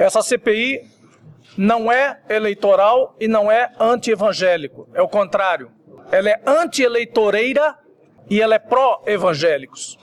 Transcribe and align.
Essa 0.00 0.22
CPI 0.22 0.90
não 1.58 1.92
é 1.92 2.22
eleitoral 2.30 3.14
e 3.20 3.28
não 3.28 3.52
é 3.52 3.70
anti-evangélico. 3.78 4.88
É 4.94 5.02
o 5.02 5.08
contrário. 5.08 5.70
Ela 6.10 6.30
é 6.30 6.40
anti-eleitoreira 6.46 7.76
e 8.30 8.40
ela 8.40 8.54
é 8.54 8.58
pró-evangélicos. 8.58 9.98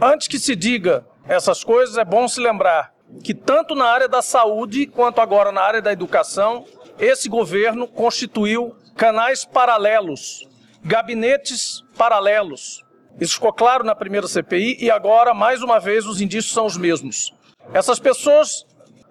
Antes 0.00 0.28
que 0.28 0.38
se 0.38 0.54
diga 0.54 1.04
essas 1.26 1.64
coisas, 1.64 1.98
é 1.98 2.04
bom 2.04 2.28
se 2.28 2.38
lembrar 2.38 2.94
que 3.24 3.34
tanto 3.34 3.74
na 3.74 3.86
área 3.86 4.06
da 4.06 4.22
saúde 4.22 4.86
quanto 4.86 5.20
agora 5.20 5.50
na 5.50 5.62
área 5.62 5.82
da 5.82 5.92
educação, 5.92 6.64
esse 6.96 7.28
governo 7.28 7.88
constituiu 7.88 8.76
canais 8.94 9.44
paralelos, 9.44 10.48
gabinetes 10.80 11.82
paralelos. 11.98 12.84
Isso 13.20 13.34
ficou 13.34 13.52
claro 13.52 13.82
na 13.82 13.96
primeira 13.96 14.28
CPI 14.28 14.76
e 14.78 14.92
agora, 14.92 15.34
mais 15.34 15.60
uma 15.60 15.80
vez, 15.80 16.06
os 16.06 16.20
indícios 16.20 16.54
são 16.54 16.66
os 16.66 16.76
mesmos. 16.76 17.34
Essas 17.72 17.98
pessoas, 17.98 18.64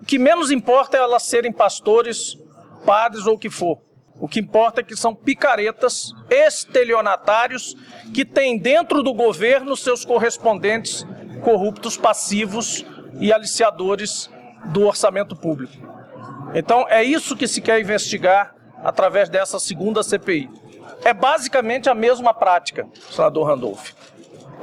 o 0.04 0.06
que 0.06 0.20
menos 0.20 0.52
importa 0.52 0.98
é 0.98 1.00
elas 1.00 1.24
serem 1.24 1.50
pastores, 1.50 2.38
padres 2.86 3.26
ou 3.26 3.36
o 3.36 3.40
que 3.40 3.50
for. 3.50 3.80
O 4.20 4.28
que 4.28 4.42
importa 4.42 4.82
é 4.82 4.84
que 4.84 4.98
são 4.98 5.16
picaretas, 5.16 6.12
estelionatários, 6.30 7.74
que 8.14 8.26
têm 8.26 8.58
dentro 8.58 9.02
do 9.02 9.14
governo 9.14 9.78
seus 9.78 10.04
correspondentes 10.04 11.08
corruptos 11.42 11.96
passivos 11.96 12.86
e 13.18 13.32
aliciadores 13.32 14.30
do 14.66 14.86
orçamento 14.86 15.38
público. 15.38 15.74
Então, 16.54 16.86
é 16.90 17.02
isso 17.02 17.38
que 17.38 17.48
se 17.48 17.62
quer 17.62 17.80
investigar 17.80 18.54
através 18.84 19.30
dessa 19.30 19.58
segunda 19.58 20.04
CPI. 20.04 20.50
É 21.06 21.14
basicamente 21.14 21.90
a 21.90 21.96
mesma 21.96 22.34
prática, 22.34 22.86
senador 23.10 23.48
Randolph. 23.48 23.92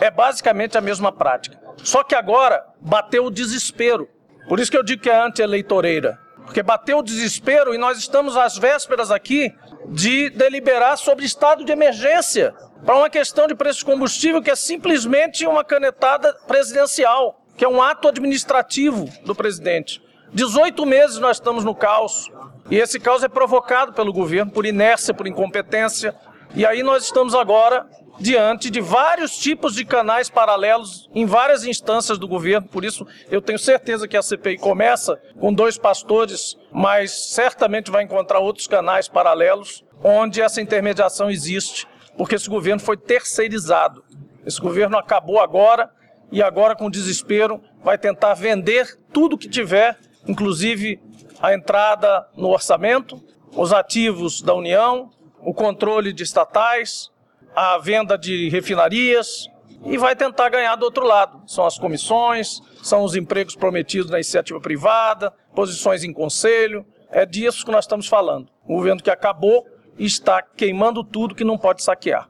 É 0.03 0.11
basicamente 0.11 0.77
a 0.77 0.83
mesma 0.83 1.11
prática. 1.11 1.59
Só 1.79 2.05
que 2.05 2.15
agora 2.15 2.63
bateu 2.79 3.25
o 3.25 3.31
desespero. 3.31 4.07
Por 4.49 4.59
isso 4.59 4.71
que 4.71 4.77
eu 4.77 4.83
digo 4.83 5.03
que 5.03 5.11
é 5.11 5.17
anti-eleitoreira. 5.17 6.19
Porque 6.45 6.63
bateu 6.63 6.99
o 6.99 7.03
desespero 7.03 7.75
e 7.75 7.79
nós 7.79 7.99
estamos 7.99 8.37
às 8.37 8.59
vésperas 8.59 9.11
aqui 9.11 9.55
de 9.89 10.31
deliberar 10.31 10.99
sobre 10.99 11.25
estado 11.25 11.65
de 11.65 11.73
emergência 11.73 12.55
para 12.85 12.97
uma 12.97 13.11
questão 13.11 13.47
de 13.47 13.55
preço 13.55 13.81
de 13.81 13.85
combustível 13.85 14.43
que 14.43 14.51
é 14.51 14.57
simplesmente 14.57 15.47
uma 15.47 15.63
canetada 15.63 16.35
presidencial, 16.47 17.45
que 17.57 17.65
é 17.65 17.69
um 17.69 17.81
ato 17.81 18.09
administrativo 18.09 19.09
do 19.25 19.35
presidente. 19.35 20.03
18 20.33 20.85
meses 20.87 21.19
nós 21.19 21.37
estamos 21.37 21.65
no 21.65 21.75
caos. 21.75 22.31
E 22.71 22.77
esse 22.77 22.99
caos 23.01 23.23
é 23.23 23.29
provocado 23.29 23.93
pelo 23.93 24.13
governo 24.13 24.51
por 24.51 24.65
inércia, 24.65 25.13
por 25.13 25.27
incompetência. 25.27 26.15
E 26.55 26.65
aí 26.65 26.83
nós 26.83 27.05
estamos 27.05 27.35
agora 27.35 27.87
diante 28.21 28.71
de 28.71 28.81
vários 28.81 29.37
tipos 29.37 29.75
de 29.75 29.85
canais 29.85 30.31
paralelos 30.31 31.09
em 31.15 31.27
várias 31.27 31.65
instâncias 31.65 32.19
do 32.19 32.29
governo. 32.29 32.69
Por 32.69 32.85
isso, 32.85 33.07
eu 33.31 33.41
tenho 33.41 33.59
certeza 33.59 34.07
que 34.07 34.17
a 34.17 34.23
CPI 34.23 34.59
começa 34.59 35.21
com 35.41 35.53
dois 35.53 35.77
pastores, 35.79 36.57
mas 36.71 37.33
certamente 37.33 37.91
vai 37.91 38.05
encontrar 38.05 38.39
outros 38.39 38.67
canais 38.67 39.09
paralelos 39.09 39.85
onde 40.05 40.41
essa 40.41 40.61
intermediação 40.61 41.31
existe 41.31 41.87
porque 42.21 42.35
esse 42.35 42.51
governo 42.51 42.81
foi 42.81 42.99
terceirizado. 42.99 44.05
Esse 44.45 44.61
governo 44.61 44.99
acabou 44.99 45.41
agora 45.41 45.91
e 46.31 46.43
agora, 46.43 46.77
com 46.77 46.91
desespero, 46.91 47.63
vai 47.83 47.97
tentar 47.97 48.35
vender 48.35 48.99
tudo 49.11 49.39
que 49.39 49.49
tiver, 49.49 49.99
inclusive 50.29 51.01
a 51.41 51.55
entrada 51.55 52.29
no 52.37 52.49
orçamento, 52.49 53.23
os 53.57 53.73
ativos 53.73 54.43
da 54.43 54.55
União, 54.55 55.11
o 55.41 55.55
controle 55.55 56.13
de 56.13 56.23
estatais, 56.23 57.11
a 57.55 57.79
venda 57.79 58.17
de 58.17 58.49
refinarias 58.49 59.49
e 59.85 59.97
vai 59.97 60.15
tentar 60.15 60.49
ganhar 60.49 60.77
do 60.77 60.85
outro 60.85 61.05
lado. 61.05 61.43
São 61.47 61.67
as 61.67 61.79
comissões, 61.79 62.61
são 62.83 63.03
os 63.03 63.15
empregos 63.17 63.57
prometidos 63.57 64.11
na 64.11 64.19
iniciativa 64.19 64.61
privada, 64.61 65.33
posições 65.55 66.05
em 66.05 66.13
conselho. 66.13 66.85
É 67.11 67.27
disso 67.27 67.65
que 67.65 67.73
nós 67.73 67.85
estamos 67.85 68.07
falando. 68.07 68.49
Um 68.69 68.77
governo 68.77 69.03
que 69.03 69.11
acabou 69.11 69.67
está 69.99 70.41
queimando 70.43 71.03
tudo 71.03 71.35
que 71.35 71.45
não 71.45 71.59
pode 71.59 71.83
saquear. 71.83 72.30